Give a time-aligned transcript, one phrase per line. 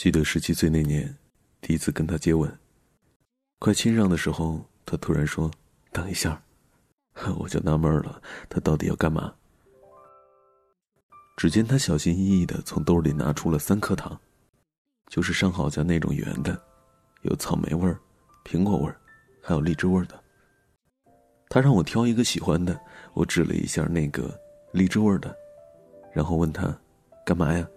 [0.00, 1.14] 记得十七岁那年，
[1.60, 2.50] 第一次跟他接吻，
[3.58, 5.50] 快亲上的时候，他突然说
[5.92, 6.42] ：“等一下。
[7.38, 9.30] ”我就纳闷了，他到底要干嘛？
[11.36, 14.18] 只见他小心翼翼的从兜里拿出了三颗糖，
[15.08, 16.58] 就是上好家那种圆的，
[17.20, 18.00] 有草莓味儿、
[18.42, 18.98] 苹果味儿，
[19.42, 20.18] 还有荔枝味儿的。
[21.50, 22.80] 他让我挑一个喜欢的，
[23.12, 24.34] 我指了一下那个
[24.72, 25.36] 荔枝味儿的，
[26.10, 26.74] 然后问他
[27.22, 27.68] ：“干嘛呀？”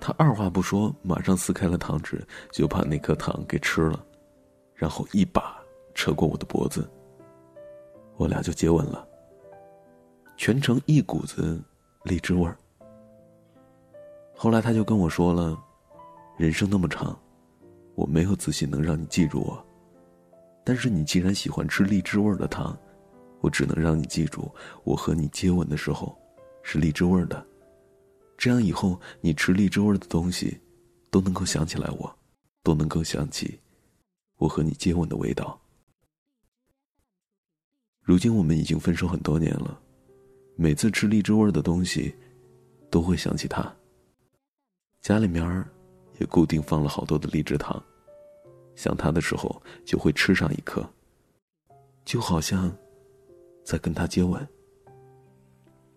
[0.00, 4.04] 他二话不说，马上撕开了糖纸，就把那颗糖给吃了，
[4.74, 5.60] 然后一把
[5.94, 6.88] 扯过我的脖子。
[8.16, 9.06] 我俩就接吻了，
[10.36, 11.60] 全程一股子
[12.04, 12.56] 荔枝味儿。
[14.34, 15.58] 后来他就跟我说了
[16.36, 17.18] ：“人生那么长，
[17.94, 19.64] 我没有自信能让你记住我，
[20.62, 22.76] 但是你既然喜欢吃荔枝味儿的糖，
[23.40, 24.50] 我只能让你记住
[24.84, 26.16] 我和你接吻的时候
[26.62, 27.44] 是荔枝味儿的。
[28.46, 30.56] 这样以后你吃荔枝味的东西，
[31.10, 32.16] 都能够想起来我，
[32.62, 33.58] 都能够想起
[34.36, 35.60] 我和你接吻的味道。”
[38.06, 39.80] 如今我们已经分手很多年了，
[40.54, 42.14] 每次吃荔枝味的东西，
[42.88, 43.74] 都会想起他。
[45.00, 45.44] 家里面
[46.20, 47.82] 也固定放了好多的荔枝糖，
[48.76, 50.88] 想他的时候就会吃上一颗，
[52.04, 52.72] 就好像
[53.64, 54.48] 在跟他接吻。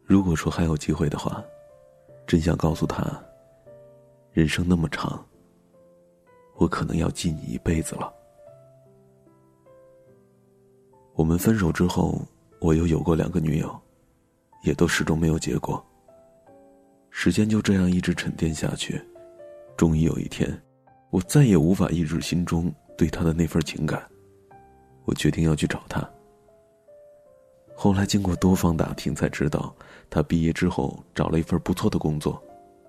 [0.04, 1.46] 如果说还有机会的话，
[2.30, 3.20] 真想告诉他，
[4.32, 5.26] 人生那么长，
[6.58, 8.14] 我可能要记你一辈子了。
[11.16, 12.22] 我们分手之后，
[12.62, 13.76] 我又有过两个女友，
[14.62, 15.84] 也都始终没有结果。
[17.10, 19.04] 时间就这样一直沉淀下去，
[19.76, 20.56] 终于有一天，
[21.10, 24.08] 我再也无法抑制心中对他的那份情感，
[25.06, 26.08] 我决定要去找他。
[27.82, 29.74] 后来经过多方打听，才知道
[30.10, 32.44] 他毕业之后找了一份不错的工作，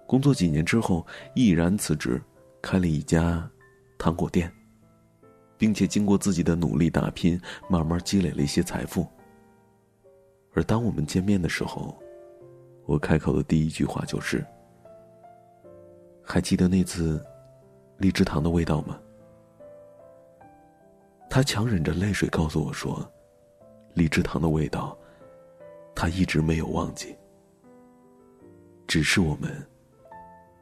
[0.05, 2.21] 工作几年之后毅然辞职，
[2.61, 3.49] 开了一家
[3.97, 4.53] 糖果店。
[5.57, 9.07] 并且经过自己的努力打拼，慢慢积累了一些财富。
[10.55, 11.97] 而当我们见面的时候，
[12.85, 14.45] 我开口的第一句话就是
[16.25, 17.25] ：“还记得那次
[17.99, 18.99] 荔枝糖的味道吗？”
[21.31, 23.09] 他强忍着泪水告诉我说
[23.95, 24.97] ：“荔枝糖的味道，
[25.95, 27.17] 他一直没有忘记。
[28.87, 29.51] 只是我们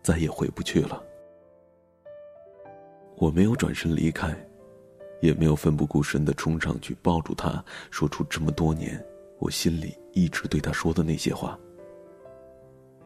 [0.03, 1.03] 再也回不去了。”
[3.17, 4.37] 我没有转身离开。
[5.21, 9.05] 也没有奋不顾身的冲上去抱住他，说出这么多年
[9.41, 11.59] 我心里一直对他说的那些话。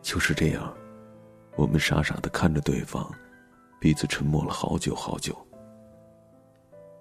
[0.03, 0.77] 就是这样，
[1.56, 3.11] 我们傻傻的看着对方，
[3.81, 5.34] 彼此沉默了好久好久。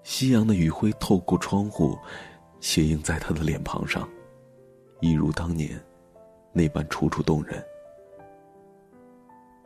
[0.03, 1.99] 夕阳的余晖透过窗户，
[2.61, 4.07] 斜映在他的脸庞上，
[5.01, 5.83] 一如当年
[6.53, 7.61] 那般楚楚动人。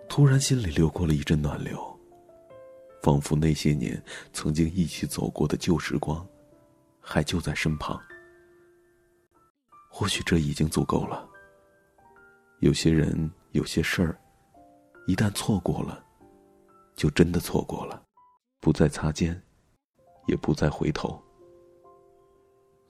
[0.07, 1.78] 突然心里流过了一阵暖流。
[3.03, 4.01] 仿佛那些年
[4.33, 6.28] 曾经一起走过的旧时光，
[7.00, 8.01] 还就在身旁。
[9.91, 11.29] 或许这已经足够了。
[12.62, 14.17] 有些人，有些事儿，
[15.06, 16.03] 一旦错过了，
[16.95, 18.01] 就真的错过了，
[18.59, 19.39] 不再擦肩，
[20.25, 21.22] 也不再回头。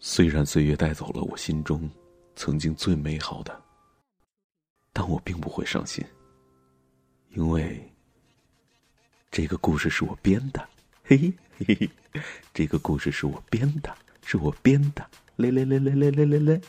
[0.08, 1.90] 虽然岁月带走了我心中
[2.36, 3.60] 曾经最美好的，
[4.94, 6.06] 但我并不会伤心，
[7.32, 7.92] 因为。
[9.32, 10.64] 这个故事是我编的，
[11.04, 11.34] 嘿嘿
[11.66, 12.22] 嘿嘿，
[12.54, 13.92] 这个故事是我编的，
[14.24, 15.04] 是我编的，
[15.38, 16.62] 嘞嘞嘞嘞嘞嘞嘞嘞。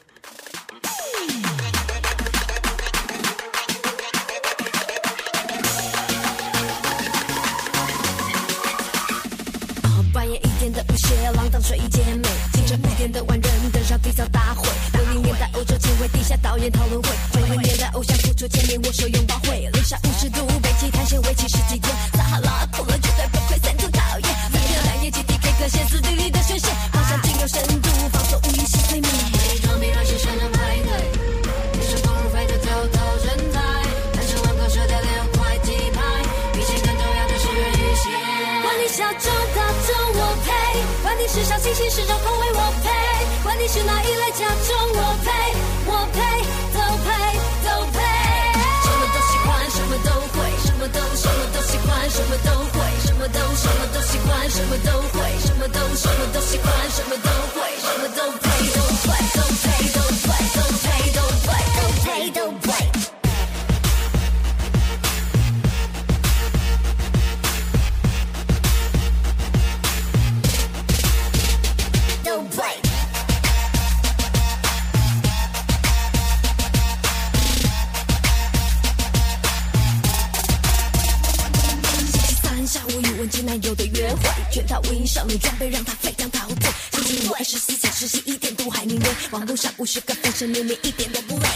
[10.15, 12.29] 半夜一点的雨鞋，浪荡睡间美，
[12.75, 29.13] 古典的万人登上地赛大会六零年代欧洲前卫地下导演讨论会九零年代偶像付出千年握手拥抱会零下五十度北极探险为期十几天撒哈拉酷热绝对崩溃三种考验三天两夜集体 k 歌歇斯底里的宣泄芳香精油深度放松无意识催眠
[29.63, 30.77] 装派
[34.83, 36.19] 对女排
[36.53, 37.47] 比重要的是
[38.61, 40.51] 管你小众大众我呸
[41.03, 42.46] 管你是小清新是重空位
[43.69, 45.31] 是哪一类甲种，我配，
[45.87, 46.21] 我配，
[46.73, 47.11] 都配，
[47.67, 47.99] 都配。
[48.85, 57.29] 什么都喜欢，什么都会，什么都什么都喜欢，什么都会，什么都什么都喜欢，什么都会，什么都什么都喜欢，什么都
[57.59, 62.71] 会，什么都配，都配，都配，都配，都配，都配，都配，
[72.23, 72.86] 都配。
[83.67, 84.23] 有的约会，
[84.53, 86.69] 全套无印少女装备让她飞扬逃走。
[86.93, 91.49] 相信你二十四小时习一点都还明媚，网络上五十个粉身连连一点都不累。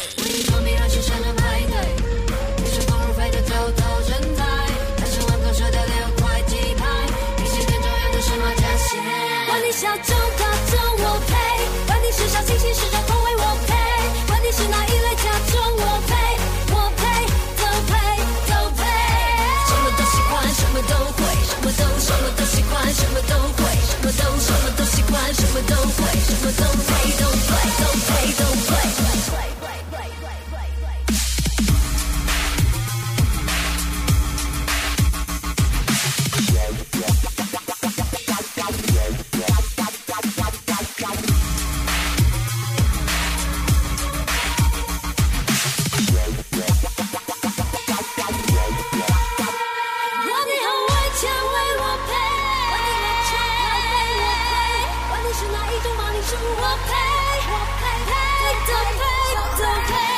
[56.70, 60.09] Don't pay, don't pay, don't pay, don't pay.